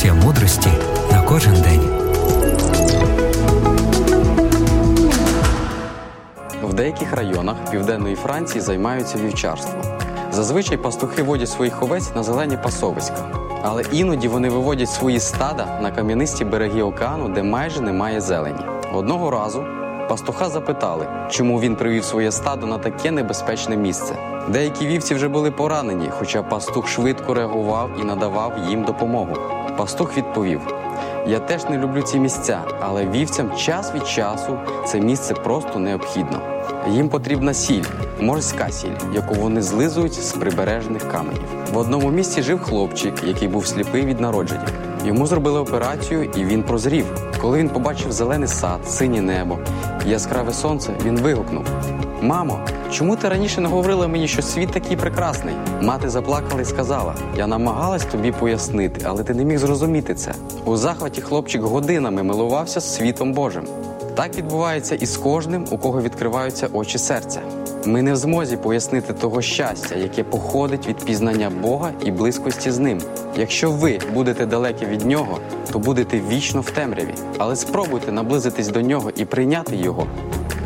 порція 0.00 0.14
мудрості 0.14 0.68
на 1.12 1.22
кожен 1.22 1.52
день. 1.52 1.80
В 6.62 6.74
деяких 6.74 7.12
районах 7.12 7.56
південної 7.70 8.16
Франції 8.16 8.60
займаються 8.60 9.18
вівчарством. 9.18 9.82
Зазвичай 10.32 10.76
пастухи 10.76 11.22
водять 11.22 11.48
своїх 11.48 11.82
овець 11.82 12.14
на 12.14 12.22
зелені 12.22 12.58
пасовиська, 12.62 13.30
але 13.62 13.82
іноді 13.92 14.28
вони 14.28 14.48
виводять 14.48 14.90
свої 14.90 15.20
стада 15.20 15.80
на 15.82 15.90
кам'янисті 15.90 16.44
береги 16.44 16.82
океану, 16.82 17.28
де 17.28 17.42
майже 17.42 17.80
немає 17.80 18.20
зелені. 18.20 18.60
Одного 18.94 19.30
разу 19.30 19.64
пастуха 20.08 20.48
запитали, 20.48 21.06
чому 21.30 21.60
він 21.60 21.76
привів 21.76 22.04
своє 22.04 22.32
стадо 22.32 22.66
на 22.66 22.78
таке 22.78 23.10
небезпечне 23.10 23.76
місце. 23.76 24.14
Деякі 24.48 24.86
вівці 24.86 25.14
вже 25.14 25.28
були 25.28 25.50
поранені, 25.50 26.08
хоча 26.18 26.42
пастух 26.42 26.88
швидко 26.88 27.34
реагував 27.34 27.90
і 28.00 28.04
надавав 28.04 28.52
їм 28.68 28.84
допомогу. 28.84 29.59
Пастух 29.80 30.16
відповів: 30.16 30.60
Я 31.26 31.38
теж 31.38 31.64
не 31.64 31.78
люблю 31.78 32.02
ці 32.02 32.18
місця, 32.18 32.60
але 32.80 33.06
вівцям 33.06 33.56
час 33.56 33.94
від 33.94 34.08
часу 34.08 34.58
це 34.86 35.00
місце 35.00 35.34
просто 35.34 35.78
необхідно. 35.78 36.40
Їм 36.88 37.08
потрібна 37.08 37.54
сіль, 37.54 37.84
морська 38.20 38.70
сіль, 38.70 38.96
яку 39.14 39.34
вони 39.34 39.62
злизують 39.62 40.12
з 40.12 40.32
прибережних 40.32 41.08
каменів. 41.12 41.42
В 41.72 41.76
одному 41.76 42.10
місці 42.10 42.42
жив 42.42 42.62
хлопчик, 42.62 43.14
який 43.24 43.48
був 43.48 43.66
сліпий 43.66 44.06
від 44.06 44.20
народження. 44.20 44.66
Йому 45.04 45.26
зробили 45.26 45.60
операцію, 45.60 46.24
і 46.24 46.44
він 46.44 46.62
прозрів. 46.62 47.06
Коли 47.40 47.58
він 47.58 47.68
побачив 47.68 48.12
зелений 48.12 48.48
сад, 48.48 48.88
синє 48.88 49.22
небо, 49.22 49.58
яскраве 50.06 50.52
сонце, 50.52 50.92
він 51.04 51.20
вигукнув: 51.20 51.64
Мамо, 52.22 52.60
чому 52.92 53.16
ти 53.16 53.28
раніше 53.28 53.60
не 53.60 53.68
говорила 53.68 54.08
мені, 54.08 54.28
що 54.28 54.42
світ 54.42 54.70
такий 54.70 54.96
прекрасний? 54.96 55.54
Мати 55.82 56.10
заплакала 56.10 56.62
і 56.62 56.64
сказала: 56.64 57.14
Я 57.36 57.46
намагалась 57.46 58.04
тобі 58.04 58.32
пояснити, 58.32 59.00
але 59.04 59.24
ти 59.24 59.34
не 59.34 59.44
міг 59.44 59.58
зрозуміти 59.58 60.14
це. 60.14 60.34
У 60.64 60.76
захваті 60.76 61.20
хлопчик 61.20 61.62
годинами 61.62 62.22
милувався 62.22 62.80
світом 62.80 63.32
Божим. 63.32 63.64
Так 64.14 64.36
відбувається 64.36 64.94
і 64.94 65.06
з 65.06 65.16
кожним, 65.16 65.66
у 65.70 65.78
кого 65.78 66.02
відкриваються 66.02 66.68
очі 66.72 66.98
серця. 66.98 67.40
Ми 67.84 68.02
не 68.02 68.12
в 68.12 68.16
змозі 68.16 68.56
пояснити 68.56 69.12
того 69.12 69.42
щастя, 69.42 69.94
яке 69.94 70.24
походить 70.24 70.86
від 70.86 70.96
пізнання 70.96 71.50
Бога 71.62 71.90
і 72.04 72.10
близькості 72.10 72.70
з 72.70 72.78
ним. 72.78 73.00
Якщо 73.36 73.70
ви 73.70 73.98
будете 74.14 74.46
далекі 74.46 74.86
від 74.86 75.06
нього, 75.06 75.38
то 75.72 75.78
будете 75.78 76.20
вічно 76.28 76.60
в 76.60 76.70
темряві. 76.70 77.14
Але 77.38 77.56
спробуйте 77.56 78.12
наблизитись 78.12 78.68
до 78.68 78.80
нього 78.80 79.10
і 79.16 79.24
прийняти 79.24 79.76
його. 79.76 80.06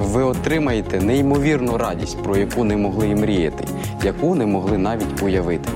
Ви 0.00 0.22
отримаєте 0.22 1.00
неймовірну 1.00 1.78
радість, 1.78 2.22
про 2.22 2.36
яку 2.36 2.64
не 2.64 2.76
могли 2.76 3.08
і 3.08 3.14
мріяти, 3.14 3.64
яку 4.04 4.34
не 4.34 4.46
могли 4.46 4.78
навіть 4.78 5.22
уявити. 5.22 5.70